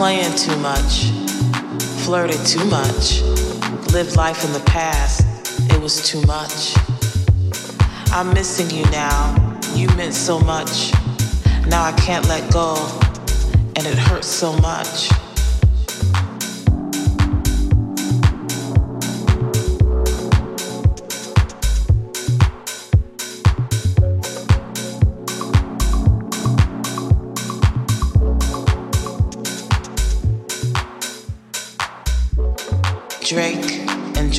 Playing 0.00 0.34
too 0.34 0.56
much, 0.56 1.10
flirted 2.06 2.40
too 2.46 2.64
much, 2.70 3.20
lived 3.92 4.16
life 4.16 4.42
in 4.46 4.52
the 4.54 4.62
past. 4.64 5.26
It 5.70 5.78
was 5.78 6.08
too 6.08 6.22
much. 6.22 6.74
I'm 8.10 8.32
missing 8.32 8.70
you 8.70 8.82
now. 8.90 9.60
You 9.74 9.88
meant 9.98 10.14
so 10.14 10.40
much. 10.40 10.90
Now 11.66 11.84
I 11.84 11.92
can't 11.98 12.26
let 12.28 12.50
go, 12.50 12.76
and 13.76 13.86
it 13.86 13.98
hurts 13.98 14.26
so 14.26 14.54
much. 14.60 15.10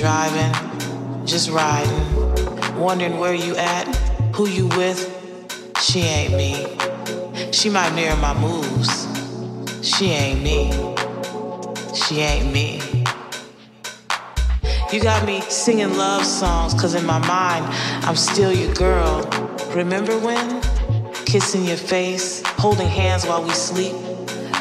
Driving, 0.02 0.52
just 1.28 1.52
riding, 1.52 2.76
wondering 2.76 3.20
where 3.20 3.36
you 3.36 3.56
at, 3.56 3.86
who 4.34 4.48
you 4.48 4.68
with. 4.70 5.00
She 5.80 6.00
ain't 6.00 6.34
me. 6.34 6.66
She 7.52 7.70
might 7.70 7.94
mirror 7.94 8.16
my 8.16 8.34
moves. 8.34 9.06
She 9.88 10.06
ain't 10.08 10.42
me. 10.42 10.72
She 11.94 12.20
ain't 12.22 12.52
me. 12.52 12.82
You 14.92 15.00
got 15.02 15.24
me 15.24 15.42
singing 15.42 15.96
love 15.96 16.26
songs, 16.26 16.74
cause 16.74 16.96
in 16.96 17.06
my 17.06 17.20
mind, 17.28 17.64
I'm 18.04 18.16
still 18.16 18.52
your 18.52 18.74
girl. 18.74 19.22
Remember 19.76 20.18
when? 20.18 20.64
Kissing 21.26 21.64
your 21.66 21.78
face, 21.78 22.42
holding 22.58 22.88
hands 22.88 23.28
while 23.28 23.44
we 23.44 23.52
sleep, 23.52 23.94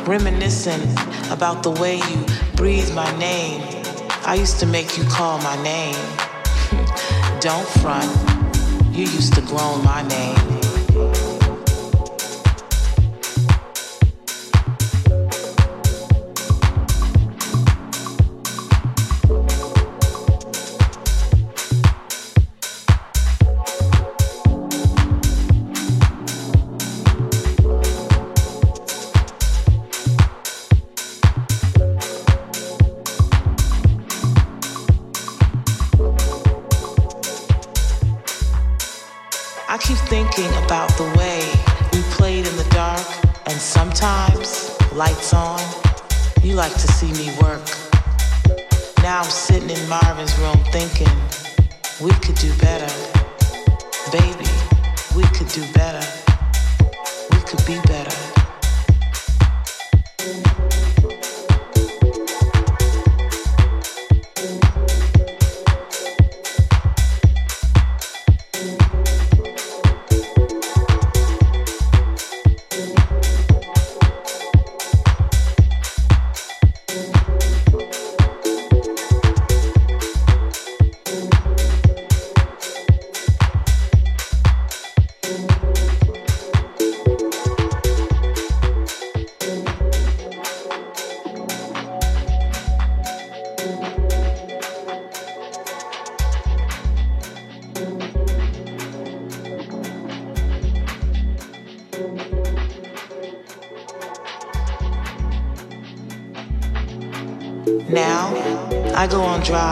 reminiscing 0.06 0.82
about 1.32 1.62
the 1.62 1.70
way 1.70 1.96
you 1.96 2.26
breathe 2.56 2.94
my 2.94 3.10
name 3.18 3.79
I 4.24 4.34
used 4.34 4.60
to 4.60 4.66
make 4.66 4.96
you 4.98 5.04
call 5.04 5.38
my 5.38 5.60
name. 5.62 5.94
Don't 7.40 7.66
front. 7.80 8.10
You 8.92 9.04
used 9.04 9.34
to 9.34 9.40
groan 9.40 9.82
my 9.84 10.02
name. 10.06 11.39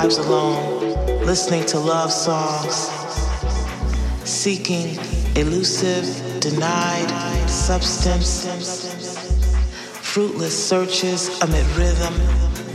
Drives 0.08 0.26
alone, 0.26 0.80
listening 1.26 1.64
to 1.66 1.78
love 1.78 2.10
songs, 2.10 2.88
seeking 4.24 4.96
elusive, 5.36 6.06
denied 6.40 7.10
substance, 7.46 8.46
fruitless 10.00 10.68
searches 10.68 11.38
amid 11.42 11.66
rhythm, 11.76 12.14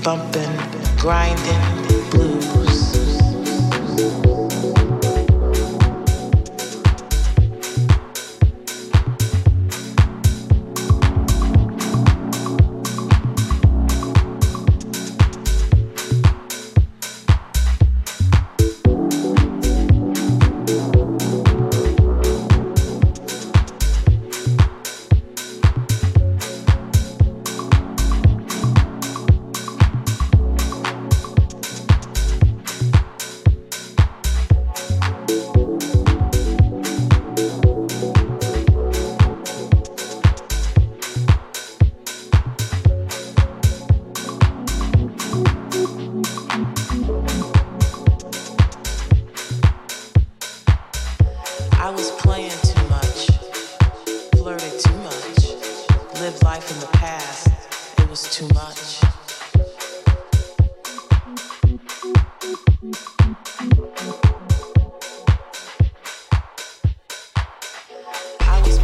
bumping, 0.04 0.52
grinding, 1.00 1.73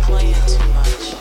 too 0.10 0.74
much. 0.74 1.14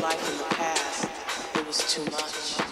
Life 0.00 0.30
in 0.30 0.38
the 0.38 0.44
past. 0.54 1.08
It 1.56 1.66
was 1.66 1.78
too 1.92 2.04
much. 2.10 2.63